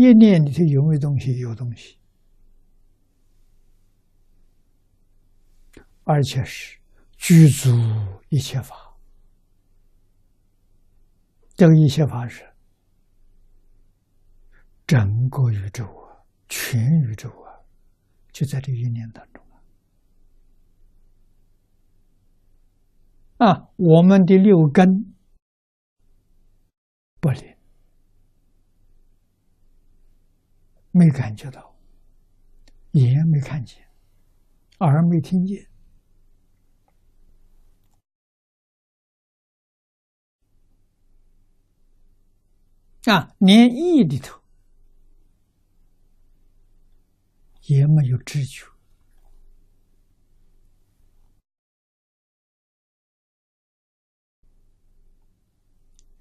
[0.00, 1.40] 一念里头有没有东西？
[1.40, 1.98] 有东西，
[6.04, 6.78] 而且是
[7.16, 7.72] 具足
[8.28, 8.96] 一切法。
[11.56, 12.48] 这个一切法是
[14.86, 17.58] 整个宇宙啊，全宇宙啊，
[18.30, 19.58] 就在这一念当中啊。
[23.48, 25.12] 啊，我们的六根
[27.20, 27.57] 不灵。
[30.90, 31.76] 没感觉到，
[32.92, 33.86] 眼没看见，
[34.78, 35.68] 耳没听见，
[43.04, 44.42] 啊，连意里头
[47.62, 48.66] 也没有知觉，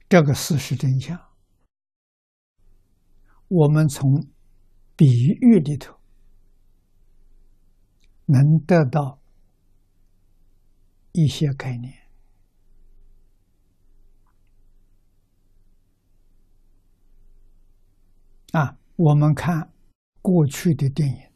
[0.08, 1.20] 这个事实真相，
[3.48, 4.37] 我们从。
[4.98, 5.96] 比喻里头
[8.26, 9.22] 能得到
[11.12, 11.94] 一些概念
[18.54, 19.72] 啊，我们看
[20.22, 21.32] 过去的电影，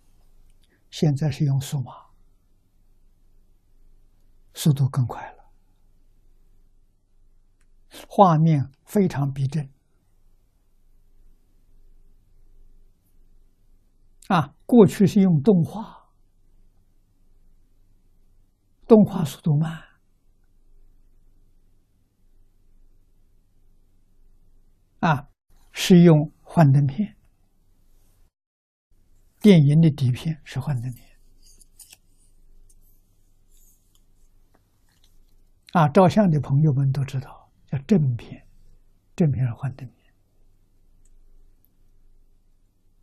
[0.89, 1.93] 现在是用数码，
[4.55, 5.51] 速度更快了，
[8.07, 9.69] 画面非常逼真。
[14.31, 16.09] 啊，过去是用动画，
[18.87, 19.83] 动画速度慢，
[25.01, 25.27] 啊，
[25.73, 27.17] 是用幻灯片，
[29.41, 31.05] 电影的底片是幻灯片，
[35.73, 38.47] 啊，照相的朋友们都知道叫正片，
[39.13, 40.00] 正片是幻灯片。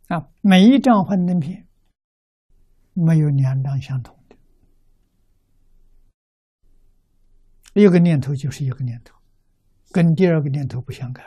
[0.09, 1.67] 啊，每一张幻灯片
[2.93, 4.35] 没有两张相同的，
[7.81, 9.15] 一个念头就是一个念头，
[9.91, 11.23] 跟第二个念头不相干。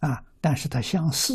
[0.00, 1.34] 啊，但是它相似，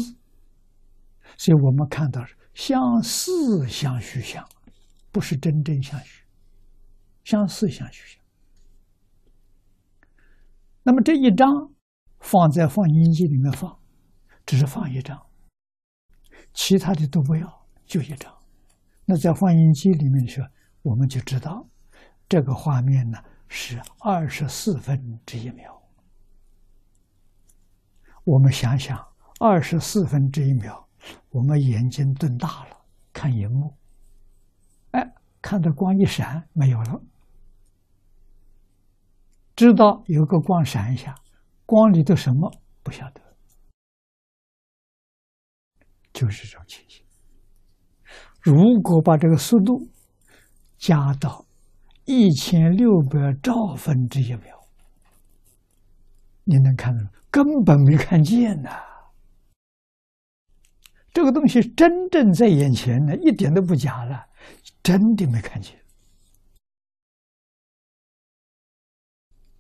[1.37, 4.45] 所以我们看到是相似相虚相，
[5.13, 6.25] 不是真正相虚，
[7.23, 8.21] 相似相虚相。
[10.83, 11.73] 那么这一张
[12.19, 13.79] 放在放映机里面放，
[14.45, 15.25] 只是放一张。
[16.53, 18.31] 其他的都不要，就一张。
[19.05, 20.47] 那在放映机里面说，
[20.81, 21.67] 我们就知道
[22.29, 25.81] 这个画面呢是二十四分之一秒。
[28.23, 28.97] 我们想想，
[29.39, 30.85] 二十四分之一秒，
[31.29, 32.77] 我们眼睛瞪大了
[33.11, 33.75] 看荧幕，
[34.91, 37.01] 哎，看到光一闪没有了，
[39.55, 41.13] 知道有个光闪一下，
[41.65, 42.49] 光里头什么
[42.81, 43.22] 不晓得。
[46.23, 47.03] 就是这种情形。
[48.41, 49.89] 如果把这个速度
[50.77, 51.45] 加到
[52.05, 54.57] 一千六百兆分之一秒，
[56.45, 58.69] 你能看到根本没看见呐！
[61.13, 64.25] 这个东西真正在眼前呢，一点都不假了，
[64.81, 65.77] 真的没看见。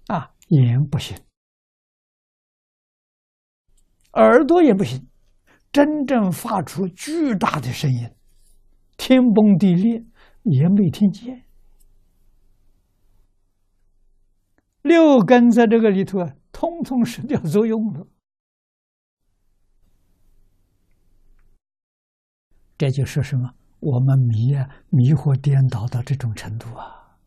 [0.07, 1.17] 啊，眼不行，
[4.13, 5.09] 耳朵也不行。
[5.73, 8.09] 真正发出巨大的声音，
[8.95, 10.05] 天崩地裂
[10.43, 11.45] 也没听见。
[14.83, 18.05] 六根在这个里头啊，通通失掉作用了。
[22.77, 23.49] 这就是什么？
[23.79, 27.17] 我们迷啊，迷惑颠倒到这种程度啊！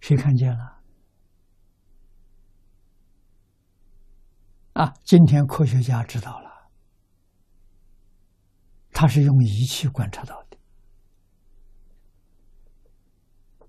[0.00, 0.82] 谁看见了？
[4.74, 6.47] 啊，今天科学家知道了。
[9.00, 10.58] 他是用仪器观察到的，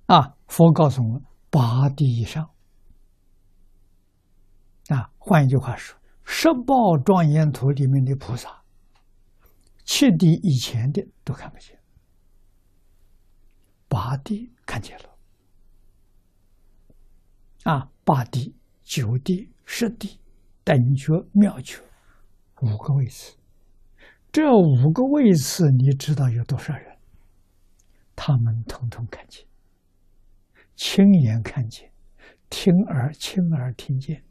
[0.07, 2.49] 啊，佛告诉我们八地以上，
[4.87, 8.63] 啊，换一句话说，十报庄严图里面的菩萨，
[9.85, 11.79] 七地以前的都看不见，
[13.87, 15.15] 八地看见了，
[17.71, 20.19] 啊，八地、九地、十地、
[20.63, 21.79] 等觉、妙觉
[22.63, 23.35] 五个位置。
[24.31, 26.97] 这五个位次，你知道有多少人？
[28.15, 29.43] 他们统统看见，
[30.75, 31.91] 亲眼看见，
[32.49, 34.23] 听耳亲耳听见，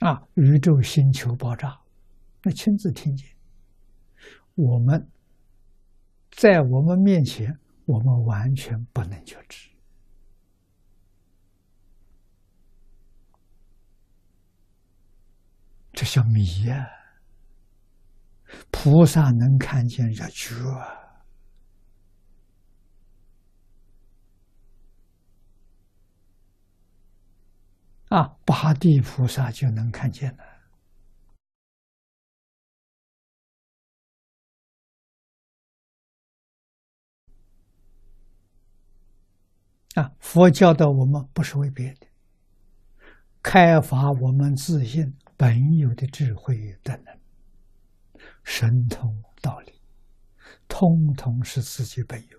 [0.00, 1.78] 啊，宇宙星球爆炸，
[2.42, 3.28] 那亲自听见。
[4.54, 5.08] 我们
[6.32, 9.68] 在我们面前，我们完全不能觉知。
[16.00, 16.86] 这叫迷呀、啊！
[18.70, 20.54] 菩萨能看见这觉、
[28.10, 30.44] 啊，啊，八地菩萨就能看见了。
[40.00, 42.06] 啊、佛教的我们不是为别的，
[43.42, 47.16] 开发我们自信本有的智慧等等、
[48.42, 49.80] 神通道理，
[50.66, 52.38] 通通是自己本有。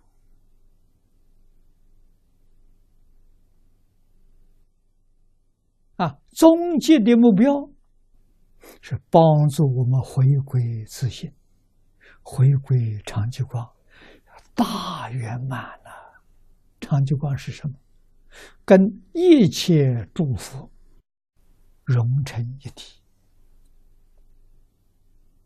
[5.96, 7.70] 啊，终极的目标
[8.82, 11.34] 是帮助我们回归自信，
[12.22, 13.66] 回归长久光，
[14.54, 16.22] 大圆满了。
[16.82, 17.76] 长久光是什么？
[18.66, 20.70] 跟一切祝福。
[21.90, 23.02] 融成一体。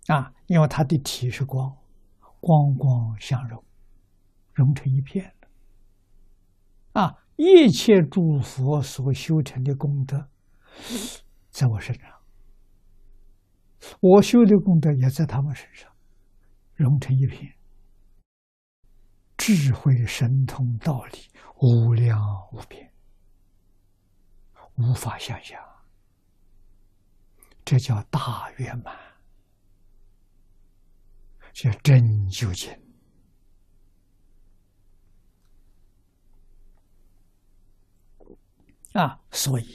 [0.07, 1.77] 啊，因为他的体是光，
[2.41, 3.63] 光光相融，
[4.51, 7.01] 融成一片了。
[7.01, 10.27] 啊，一切诸佛所修成的功德
[11.49, 12.11] 在我身上。
[14.01, 15.89] 我修的功德也在他们身上，
[16.75, 17.55] 融成一片。
[19.37, 21.19] 智慧、神通、道理，
[21.61, 22.19] 无量
[22.51, 22.91] 无边。
[24.75, 25.72] 无法想象。
[27.65, 28.93] 这叫大圆满，
[31.53, 32.71] 叫真究竟。
[38.93, 39.65] 啊，所以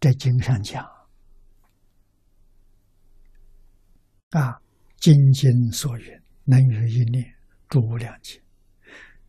[0.00, 0.84] 在经上讲，
[4.30, 4.60] 啊，
[4.98, 7.34] 金金所云，能于一念，
[7.68, 8.42] 诸无量劫，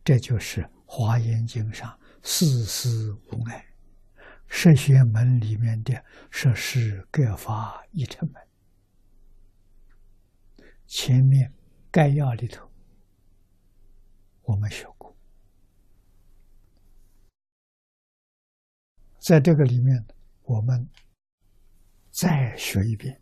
[0.04, 3.67] 这就是《华严经》上四思无碍。
[4.48, 8.42] 摄学门里面的设施各发一条门。
[10.86, 11.52] 前面
[11.90, 12.68] 概要里头
[14.42, 15.14] 我们学过。
[19.18, 20.06] 在这个里面
[20.42, 20.88] 我们
[22.10, 23.20] 再学一遍。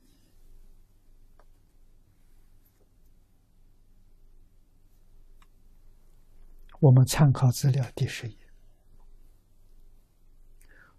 [6.79, 8.45] 我们参考资料第十一。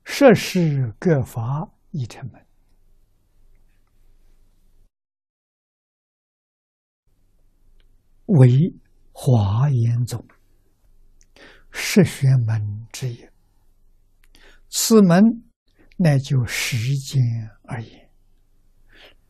[0.10, 2.46] 设事各法一成门。
[8.28, 8.74] 为
[9.12, 10.26] 华严宗
[11.72, 13.30] 十学门之一，
[14.70, 15.22] 此门
[15.98, 17.22] 乃就时间
[17.64, 18.10] 而言，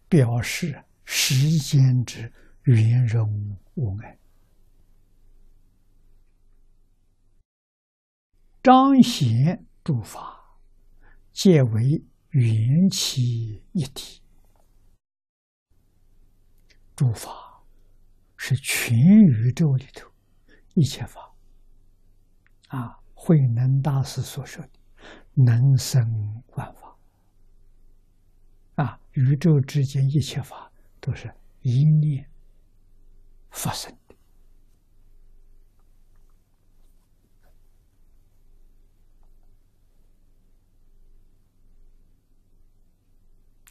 [0.08, 2.32] 表示时间之
[2.64, 3.28] 圆融
[3.74, 4.18] 无碍。
[8.62, 10.37] 彰显诸法，
[11.40, 14.24] 皆为缘起一体。
[16.96, 17.62] 诸法
[18.36, 20.10] 是全宇宙里头
[20.74, 21.32] 一切法
[22.70, 24.72] 啊，慧能大师所说的
[25.46, 26.98] “能生万法”
[28.84, 31.32] 啊，宇宙之间一切法都是
[31.62, 32.28] 一念
[33.52, 33.96] 发生。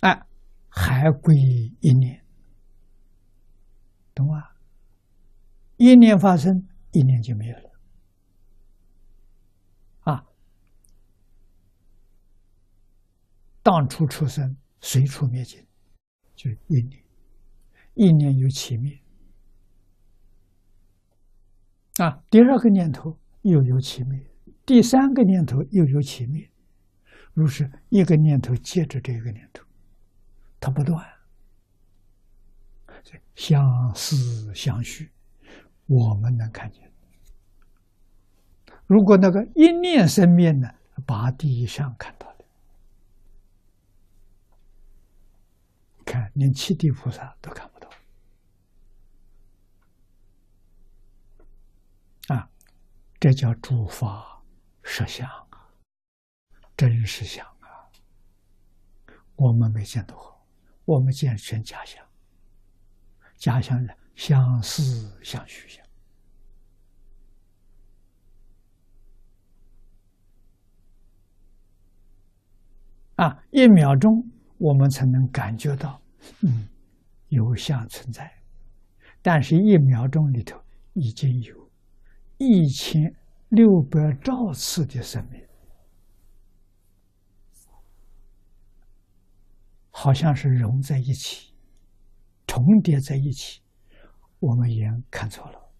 [0.07, 0.27] 哎，
[0.69, 1.35] 还归
[1.81, 2.25] 一念，
[4.15, 4.51] 懂吗？
[5.79, 7.71] 一念发生，一念就没有了。
[10.03, 10.25] 啊，
[13.65, 15.67] 当初出生，随处灭尽，
[16.37, 17.05] 就一念，
[17.95, 18.97] 一念有起灭。
[21.97, 24.25] 啊，第二个念头又有起灭，
[24.65, 26.49] 第三个念头又有起灭，
[27.33, 29.66] 如是一个念头接着这个念头。
[30.61, 31.05] 它不断。
[33.37, 35.13] 相思相续，
[35.87, 36.91] 我们能看见。
[38.87, 42.45] 如果那个一念生灭呢，拔地以上看到的，
[46.05, 47.91] 看连七地菩萨都看不到。
[52.35, 52.51] 啊，
[53.21, 54.43] 这叫诸法
[54.83, 55.69] 实相啊，
[56.75, 57.91] 真实相啊，
[59.37, 60.36] 我们没见到过。
[60.87, 62.03] 我们见全家乡，
[63.37, 65.85] 家乡呢相思相许相。
[73.17, 74.25] 啊，一秒钟
[74.59, 76.01] 我们才能感觉到，
[76.43, 76.69] 嗯，
[77.29, 78.31] 有相存在，
[79.23, 80.63] 但是一秒钟里头
[80.93, 81.71] 已经有
[82.37, 83.13] 一千
[83.49, 85.46] 六百兆次的生命。
[89.99, 91.55] 好像是融在一起、
[92.47, 93.63] 重叠在一起，
[94.41, 95.73] 我们眼看错了。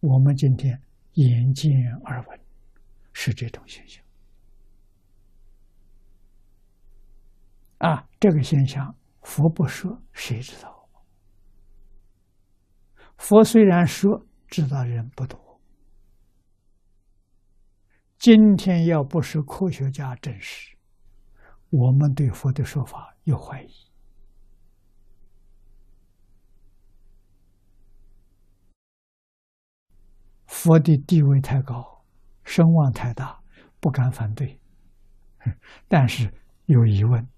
[0.00, 0.78] 我们今天
[1.14, 1.72] 眼见
[2.04, 2.40] 耳闻
[3.14, 4.04] 是这种现象
[7.78, 10.86] 啊，这个现象佛不说，谁知道？
[13.16, 15.58] 佛虽然说，知道人不多。
[18.18, 20.77] 今天要不是科学家证实，
[21.70, 23.70] 我们对佛的说法有怀疑。
[30.46, 32.04] 佛的地位太高，
[32.42, 33.40] 声望太大，
[33.80, 34.60] 不敢反对，
[35.86, 36.32] 但是
[36.66, 37.28] 有疑问。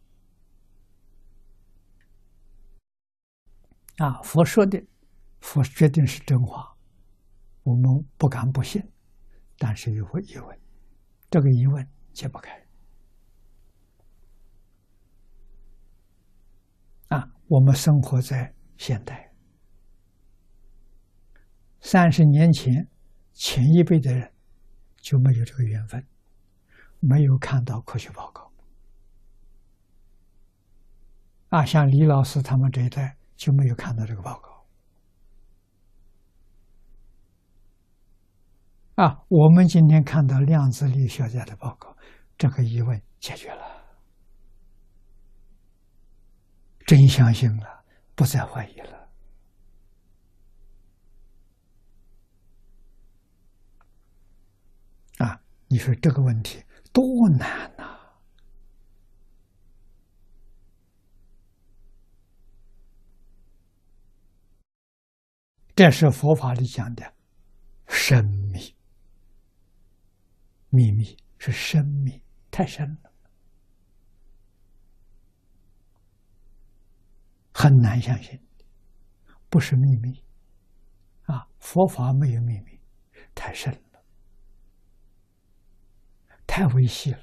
[3.98, 4.82] 啊，佛说的。
[5.40, 6.76] 佛决定是真话，
[7.62, 7.82] 我们
[8.18, 8.82] 不敢不信，
[9.56, 10.60] 但是有个疑问，
[11.30, 12.69] 这个疑问解不开。
[17.10, 19.32] 啊，我们生活在现代，
[21.80, 22.88] 三十年前
[23.32, 24.32] 前一辈的人
[24.96, 26.04] 就没有这个缘分，
[27.00, 28.50] 没有看到科学报告。
[31.48, 34.64] 啊，像李老师他们这一代就没有看到这个报告。
[39.02, 41.96] 啊，我们今天看到量子力学家的报告，
[42.38, 43.79] 这个疑问解决了，
[46.90, 47.84] 真相信了，
[48.16, 49.08] 不再怀疑了。
[55.18, 57.04] 啊，你说这个问题多
[57.38, 57.96] 难呐！
[65.76, 67.14] 这是佛法里讲的
[67.86, 68.74] 神秘。
[70.70, 72.20] 秘密是生命
[72.50, 73.09] 太深了，
[77.60, 78.40] 很难相信，
[79.50, 80.24] 不是秘密
[81.24, 81.46] 啊！
[81.58, 82.80] 佛法没有秘密，
[83.34, 84.02] 太深了，
[86.46, 87.20] 太微细了。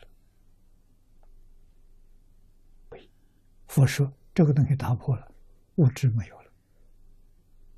[3.68, 5.34] 佛说这个东西打破了，
[5.78, 6.52] 物质没有了。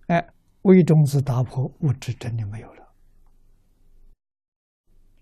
[0.07, 2.93] 哎，微中子打破，物质真的没有了。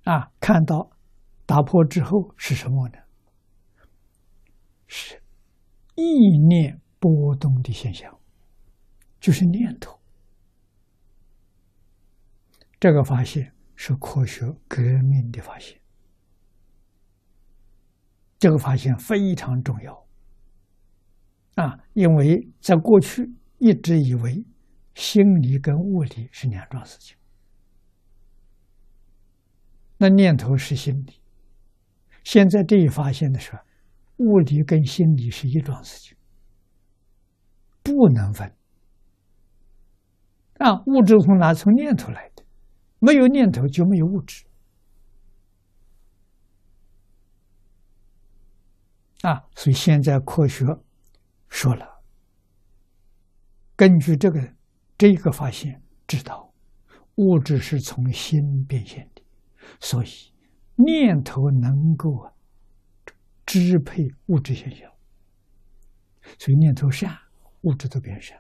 [0.06, 0.90] 啊，看到
[1.46, 2.98] 打破之后是什么呢？
[4.88, 5.22] 是
[5.94, 6.04] 意
[6.48, 8.18] 念波动的现象，
[9.20, 10.00] 就是念头。
[12.80, 15.80] 这个发现是科学革命的发现，
[18.40, 20.08] 这个发现非常重要。
[21.56, 24.46] 啊，因为在过去一直以为
[24.94, 27.18] 心理跟物理是两桩事情。
[29.98, 31.20] 那念头是心理，
[32.24, 33.60] 现在这一发现的时候，
[34.18, 36.17] 物理跟心理是一桩事情，
[37.88, 38.54] 不能分。
[40.60, 41.54] 啊，物质从哪？
[41.54, 42.44] 从念头来的，
[43.00, 44.44] 没有念头就没有物质。
[49.22, 50.66] 啊，所以现在科学
[51.48, 52.04] 说了，
[53.76, 54.54] 根据这个
[54.98, 56.54] 这个发现，知道
[57.16, 59.22] 物质是从心变现的。
[59.80, 60.08] 所以，
[60.76, 62.32] 念头能够
[63.46, 64.92] 支配物质现象。
[66.40, 67.18] 所以，念头善，
[67.68, 68.38] 物质都变善；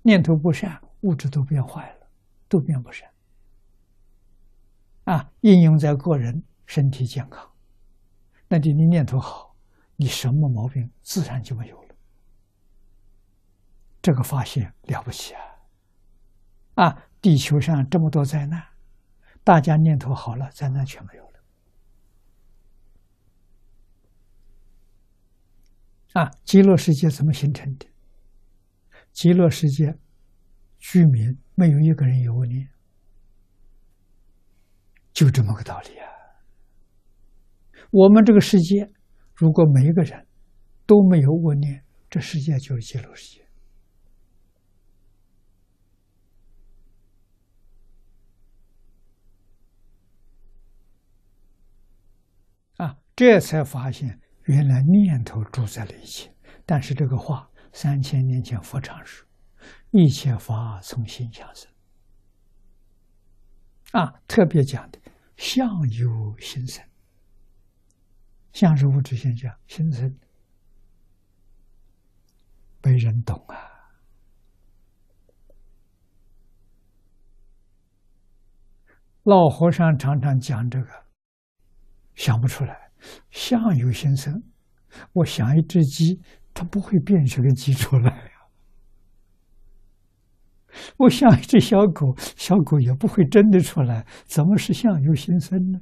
[0.00, 2.06] 念头不善，物质都变坏了，
[2.48, 3.06] 都变不善。
[5.04, 7.46] 啊，应用在个人身体健康，
[8.48, 9.54] 那你念头好，
[9.96, 11.94] 你什么毛病自然就没有了。
[14.00, 15.42] 这个发现了不起啊！
[16.76, 18.64] 啊，地球上这么多灾难。
[19.44, 21.40] 大家念头好了，灾难全没有了。
[26.14, 27.86] 啊，极乐世界怎么形成的？
[29.18, 29.98] 极乐世界
[30.78, 32.68] 居民没有一个人有恶念，
[35.12, 36.06] 就这么个道理啊。
[37.90, 38.88] 我们这个世界，
[39.34, 40.24] 如果每一个人
[40.86, 43.44] 都没有恶念，这世界就是极乐世界
[52.76, 52.96] 啊。
[53.16, 56.32] 这才发现，原来念头主宰了一切。
[56.64, 57.47] 但是这个话，
[57.80, 59.24] 三千年前佛常说
[59.92, 61.70] ：“一切法从心想生。”
[63.94, 65.00] 啊，特别讲的
[65.36, 66.84] 相由心生，
[68.52, 70.12] 相是物质现象，心生
[72.82, 73.54] 没人懂啊。
[79.22, 80.90] 老和尚常常讲这个，
[82.16, 82.90] 想不出来。
[83.30, 84.42] 相由心生，
[85.12, 86.20] 我想一只鸡，
[86.58, 88.32] 它不会变成个鸡出来呀。
[90.96, 95.78] 我像一只小狗，小狗也不会真的出来，怎么是相由心生呢？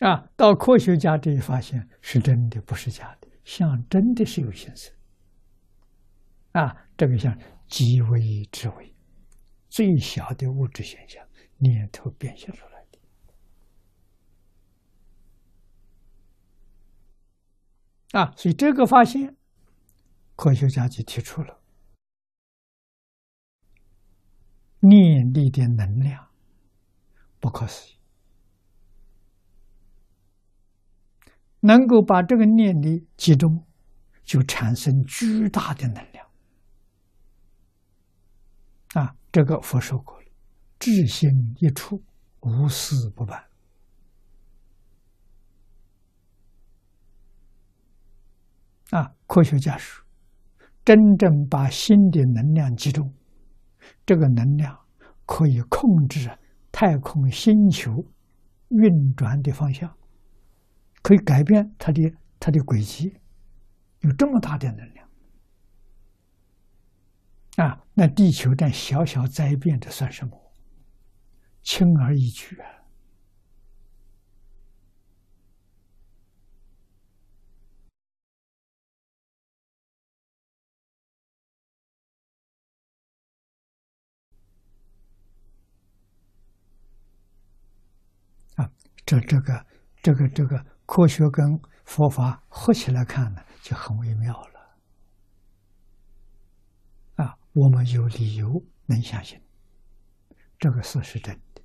[0.00, 4.94] 啊，到科学家这一发现是真的，不是假的，相真的是有心生。
[6.52, 7.34] 啊，这个像
[7.66, 8.94] 极微之微，
[9.70, 11.26] 最小的物质现象，
[11.56, 12.98] 念头变现出来的。
[18.12, 19.36] 啊，所以这个发现，
[20.34, 21.60] 科学家就提出了
[24.80, 26.28] 念力的能量
[27.38, 27.98] 不可思议，
[31.60, 33.66] 能够把这个念力集中，
[34.24, 36.26] 就产生巨大的能量。
[38.94, 40.26] 啊，这个佛说过了，
[40.78, 42.02] 智心一处，
[42.40, 43.47] 无事不办。
[48.90, 50.04] 啊，科学家说，
[50.84, 53.12] 真正把心的能量集中，
[54.06, 54.78] 这个能量
[55.26, 56.30] 可以控制
[56.72, 57.92] 太空星球
[58.68, 59.94] 运转的方向，
[61.02, 63.14] 可以改变它的它的轨迹，
[64.00, 65.08] 有这么大的能量。
[67.56, 70.52] 啊，那地球这小小灾变，这算什么？
[71.60, 72.77] 轻而易举啊！
[89.08, 89.66] 这这个
[90.02, 94.76] 这个这个科学跟佛法合起来看呢，就很微妙了。
[97.24, 99.40] 啊我们有理由能相信
[100.58, 101.62] 这个事是真的，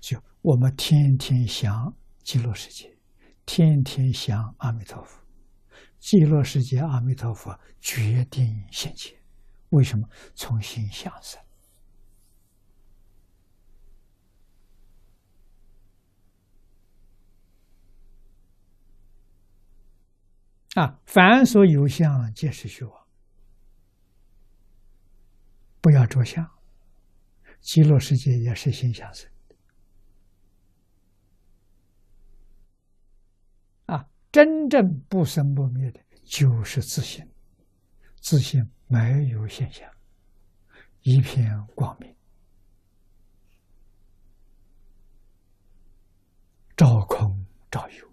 [0.00, 1.94] 就我们天天想
[2.24, 2.98] 极乐世界，
[3.46, 5.22] 天天想阿弥陀佛，
[6.00, 9.16] 极乐世界阿弥陀佛决定现前。
[9.68, 10.08] 为什么？
[10.34, 11.40] 从心想生
[20.78, 21.00] 啊！
[21.06, 23.06] 凡所有相，皆是虚妄。
[25.80, 26.48] 不要着相，
[27.60, 29.28] 极乐世界也是心想生
[33.86, 34.08] 啊！
[34.30, 37.28] 真正不生不灭的，就是自信，
[38.20, 39.90] 自信没有现象，
[41.02, 42.14] 一片光明，
[46.76, 48.07] 照空照有。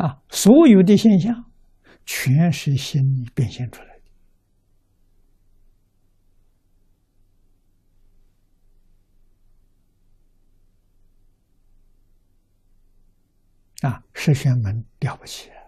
[0.00, 1.44] 啊，所有的现象，
[2.06, 4.00] 全是心里变现出来
[13.82, 13.88] 的。
[13.88, 15.60] 啊，十玄门了不起啊，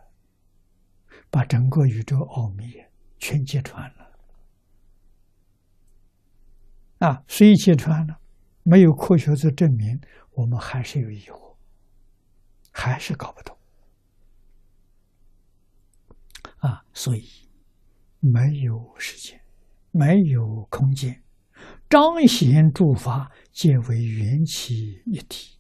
[1.30, 2.82] 把整个宇宙奥秘
[3.18, 4.12] 全揭穿了。
[7.00, 8.18] 啊，虽揭穿了，
[8.62, 11.54] 没有科学做证明，我们还是有疑惑，
[12.70, 13.54] 还是搞不懂。
[16.62, 17.24] 啊，所以
[18.20, 19.40] 没有时间，
[19.90, 21.20] 没有空间，
[21.90, 25.58] 彰显诸法皆为缘起一体。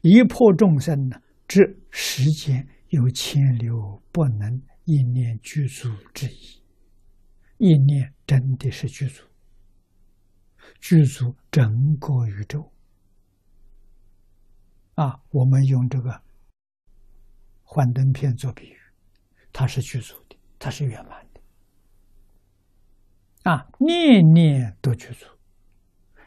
[0.00, 6.62] 一破众生呢，知时间有千流，不能一念具足之意。
[7.58, 9.22] 一念真的是具足，
[10.80, 12.72] 具足整个宇宙。
[14.94, 16.22] 啊，我们用这个
[17.62, 18.79] 幻灯片做比喻。
[19.52, 21.40] 它是具足的，它是圆满的，
[23.50, 25.26] 啊，念念都具足，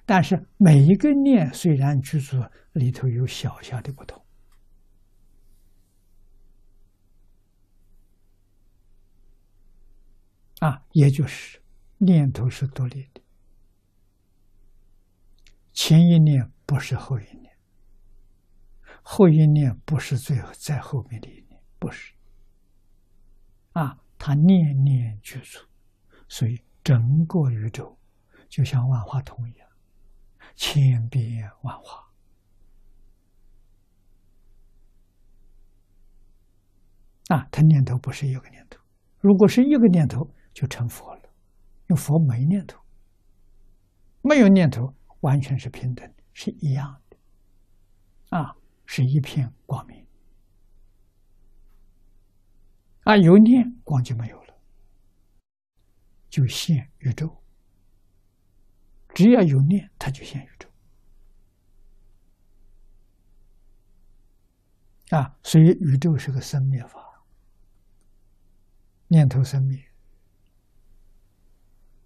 [0.05, 4.23] 但是每一个念虽然具足，里头有小小的不同，
[10.59, 11.61] 啊，也就是
[11.97, 13.21] 念头是独立的，
[15.71, 17.55] 前一念不是后一念，
[19.01, 21.52] 后一念不是最后在后面的一念，
[23.73, 25.59] 啊，他念念具足，
[26.27, 27.97] 所以整个宇宙
[28.47, 29.67] 就像万花筒一样，
[30.55, 32.11] 千变万化。
[37.29, 38.79] 啊，他念头不是一个念头，
[39.19, 41.21] 如果是一个念头，就成佛了。
[41.87, 42.79] 因为佛没念头，
[44.21, 47.17] 没有念头，完全是平等，是一样的。
[48.37, 48.55] 啊，
[48.85, 50.05] 是一片光明。
[53.03, 54.55] 啊，有念光就没有了，
[56.29, 57.43] 就现宇宙。
[59.13, 60.69] 只要有念，它就现宇宙。
[65.17, 67.23] 啊，所以宇宙是个生灭法，
[69.07, 69.83] 念头生灭。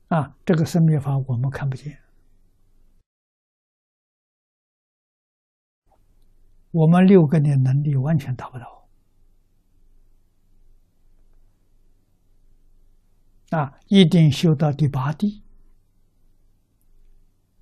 [0.07, 2.01] 啊，这个生灭法我们看不见，
[6.71, 8.76] 我们六个的能力完全达不到。
[13.49, 15.43] 啊，一定修到第八地，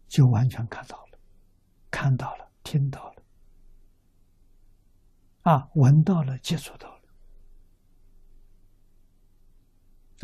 [0.08, 1.20] 就完全看到了，
[1.92, 3.24] 看到了，听到了，
[5.44, 7.02] 啊，闻到了，接触到了，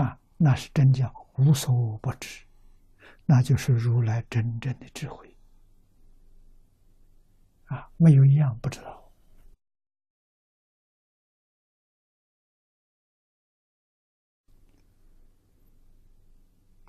[0.03, 1.13] 啊，那是真叫。
[1.37, 2.43] 无所不知，
[3.25, 5.35] 那就是如来真正的智慧
[7.65, 7.89] 啊！
[7.95, 9.00] 没有一样不知道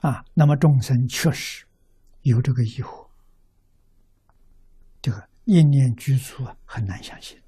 [0.02, 0.24] 啊。
[0.34, 1.64] 那么众生确实
[2.20, 3.08] 有这个疑惑，
[5.00, 7.41] 这个一念居住啊，很难相信